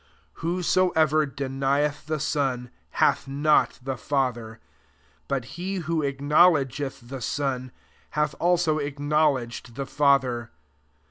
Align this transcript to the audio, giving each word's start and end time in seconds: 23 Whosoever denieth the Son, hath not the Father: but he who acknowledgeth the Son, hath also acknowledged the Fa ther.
23 0.37 0.41
Whosoever 0.57 1.27
denieth 1.27 2.07
the 2.07 2.19
Son, 2.19 2.71
hath 2.97 3.27
not 3.27 3.77
the 3.83 3.95
Father: 3.97 4.59
but 5.27 5.45
he 5.45 5.75
who 5.75 6.01
acknowledgeth 6.01 7.07
the 7.07 7.21
Son, 7.21 7.71
hath 8.17 8.33
also 8.39 8.79
acknowledged 8.79 9.75
the 9.75 9.85
Fa 9.85 10.17
ther. 10.19 10.51